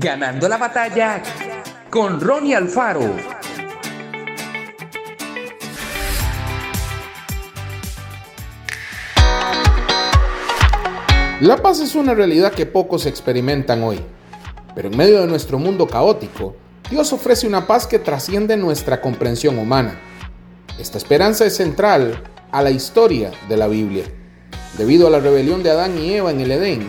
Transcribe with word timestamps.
Ganando 0.00 0.48
la 0.48 0.58
batalla 0.58 1.20
con 1.90 2.20
Ronnie 2.20 2.54
Alfaro. 2.54 3.16
La 11.40 11.56
paz 11.56 11.80
es 11.80 11.96
una 11.96 12.14
realidad 12.14 12.52
que 12.52 12.64
pocos 12.64 13.06
experimentan 13.06 13.82
hoy, 13.82 13.98
pero 14.76 14.88
en 14.88 14.96
medio 14.96 15.20
de 15.20 15.26
nuestro 15.26 15.58
mundo 15.58 15.88
caótico, 15.88 16.54
Dios 16.88 17.12
ofrece 17.12 17.48
una 17.48 17.66
paz 17.66 17.88
que 17.88 17.98
trasciende 17.98 18.56
nuestra 18.56 19.00
comprensión 19.00 19.58
humana. 19.58 19.98
Esta 20.78 20.98
esperanza 20.98 21.44
es 21.44 21.56
central 21.56 22.22
a 22.52 22.62
la 22.62 22.70
historia 22.70 23.32
de 23.48 23.56
la 23.56 23.66
Biblia. 23.66 24.04
Debido 24.76 25.08
a 25.08 25.10
la 25.10 25.18
rebelión 25.18 25.64
de 25.64 25.72
Adán 25.72 25.98
y 25.98 26.14
Eva 26.14 26.30
en 26.30 26.40
el 26.40 26.52
Edén, 26.52 26.88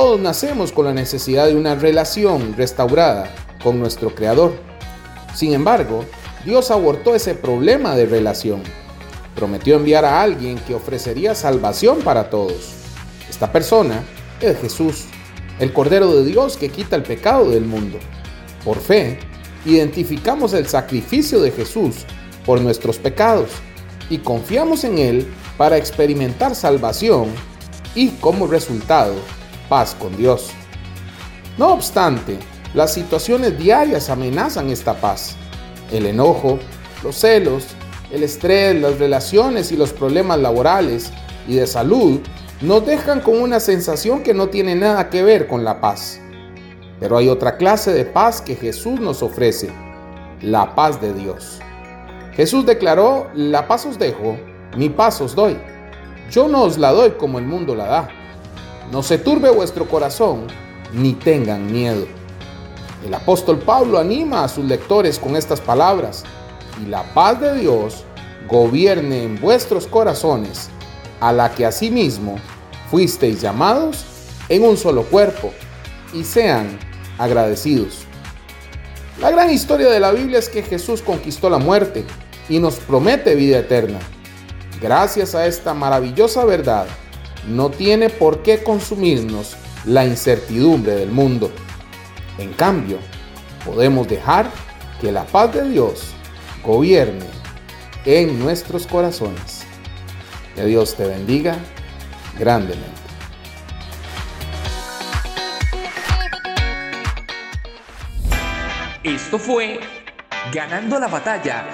todos 0.00 0.20
nacemos 0.20 0.70
con 0.70 0.84
la 0.84 0.94
necesidad 0.94 1.48
de 1.48 1.56
una 1.56 1.74
relación 1.74 2.54
restaurada 2.56 3.34
con 3.60 3.80
nuestro 3.80 4.14
Creador. 4.14 4.52
Sin 5.34 5.54
embargo, 5.54 6.04
Dios 6.44 6.70
abortó 6.70 7.16
ese 7.16 7.34
problema 7.34 7.96
de 7.96 8.06
relación. 8.06 8.62
Prometió 9.34 9.74
enviar 9.74 10.04
a 10.04 10.22
alguien 10.22 10.56
que 10.60 10.76
ofrecería 10.76 11.34
salvación 11.34 11.98
para 12.02 12.30
todos. 12.30 12.74
Esta 13.28 13.50
persona 13.50 14.04
es 14.40 14.60
Jesús, 14.60 15.06
el 15.58 15.72
Cordero 15.72 16.14
de 16.14 16.24
Dios 16.26 16.56
que 16.56 16.68
quita 16.68 16.94
el 16.94 17.02
pecado 17.02 17.50
del 17.50 17.64
mundo. 17.64 17.98
Por 18.64 18.78
fe, 18.78 19.18
identificamos 19.64 20.52
el 20.52 20.68
sacrificio 20.68 21.40
de 21.40 21.50
Jesús 21.50 22.04
por 22.46 22.60
nuestros 22.60 22.98
pecados 22.98 23.50
y 24.08 24.18
confiamos 24.18 24.84
en 24.84 24.98
Él 24.98 25.26
para 25.56 25.76
experimentar 25.76 26.54
salvación 26.54 27.30
y 27.96 28.10
como 28.10 28.46
resultado 28.46 29.16
paz 29.68 29.96
con 29.98 30.16
Dios. 30.16 30.50
No 31.56 31.72
obstante, 31.72 32.38
las 32.74 32.92
situaciones 32.92 33.58
diarias 33.58 34.10
amenazan 34.10 34.70
esta 34.70 34.94
paz. 34.94 35.36
El 35.90 36.06
enojo, 36.06 36.58
los 37.02 37.16
celos, 37.16 37.64
el 38.10 38.22
estrés, 38.22 38.80
las 38.80 38.98
relaciones 38.98 39.72
y 39.72 39.76
los 39.76 39.92
problemas 39.92 40.38
laborales 40.38 41.12
y 41.46 41.54
de 41.54 41.66
salud 41.66 42.20
nos 42.60 42.84
dejan 42.86 43.20
con 43.20 43.40
una 43.40 43.60
sensación 43.60 44.22
que 44.22 44.34
no 44.34 44.48
tiene 44.48 44.74
nada 44.74 45.10
que 45.10 45.22
ver 45.22 45.46
con 45.46 45.64
la 45.64 45.80
paz. 45.80 46.20
Pero 47.00 47.16
hay 47.16 47.28
otra 47.28 47.56
clase 47.56 47.92
de 47.92 48.04
paz 48.04 48.40
que 48.40 48.56
Jesús 48.56 48.98
nos 49.00 49.22
ofrece, 49.22 49.70
la 50.40 50.74
paz 50.74 51.00
de 51.00 51.12
Dios. 51.14 51.60
Jesús 52.34 52.66
declaró, 52.66 53.28
la 53.34 53.68
paz 53.68 53.86
os 53.86 53.98
dejo, 53.98 54.36
mi 54.76 54.88
paz 54.88 55.20
os 55.20 55.34
doy. 55.34 55.58
Yo 56.30 56.48
no 56.48 56.64
os 56.64 56.78
la 56.78 56.92
doy 56.92 57.12
como 57.12 57.38
el 57.38 57.44
mundo 57.44 57.74
la 57.74 57.86
da. 57.86 58.08
No 58.90 59.02
se 59.02 59.18
turbe 59.18 59.50
vuestro 59.50 59.86
corazón, 59.86 60.46
ni 60.94 61.12
tengan 61.12 61.70
miedo. 61.70 62.06
El 63.04 63.12
apóstol 63.12 63.58
Pablo 63.58 63.98
anima 63.98 64.44
a 64.44 64.48
sus 64.48 64.64
lectores 64.64 65.18
con 65.18 65.36
estas 65.36 65.60
palabras, 65.60 66.24
y 66.82 66.88
la 66.88 67.02
paz 67.12 67.38
de 67.40 67.54
Dios 67.58 68.04
gobierne 68.48 69.24
en 69.24 69.40
vuestros 69.40 69.86
corazones 69.86 70.70
a 71.20 71.32
la 71.32 71.54
que 71.54 71.66
asimismo 71.66 72.36
fuisteis 72.90 73.42
llamados 73.42 74.06
en 74.48 74.64
un 74.64 74.76
solo 74.76 75.02
cuerpo, 75.02 75.52
y 76.14 76.24
sean 76.24 76.78
agradecidos. 77.18 78.06
La 79.20 79.30
gran 79.30 79.50
historia 79.50 79.90
de 79.90 80.00
la 80.00 80.12
Biblia 80.12 80.38
es 80.38 80.48
que 80.48 80.62
Jesús 80.62 81.02
conquistó 81.02 81.50
la 81.50 81.58
muerte 81.58 82.04
y 82.48 82.58
nos 82.58 82.76
promete 82.76 83.34
vida 83.34 83.58
eterna. 83.58 83.98
Gracias 84.80 85.34
a 85.34 85.46
esta 85.46 85.74
maravillosa 85.74 86.44
verdad, 86.46 86.86
no 87.46 87.70
tiene 87.70 88.10
por 88.10 88.42
qué 88.42 88.62
consumirnos 88.62 89.56
la 89.84 90.04
incertidumbre 90.04 90.94
del 90.94 91.10
mundo. 91.10 91.50
En 92.38 92.52
cambio, 92.52 92.98
podemos 93.64 94.08
dejar 94.08 94.50
que 95.00 95.12
la 95.12 95.24
paz 95.24 95.54
de 95.54 95.68
Dios 95.68 96.14
gobierne 96.64 97.26
en 98.04 98.38
nuestros 98.38 98.86
corazones. 98.86 99.62
Que 100.54 100.64
Dios 100.64 100.94
te 100.96 101.06
bendiga 101.06 101.56
grandemente. 102.38 102.98
Esto 109.04 109.38
fue 109.38 109.80
Ganando 110.52 110.98
la 110.98 111.08
batalla 111.08 111.66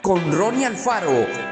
con 0.00 0.32
Ronnie 0.32 0.64
Alfaro. 0.64 1.51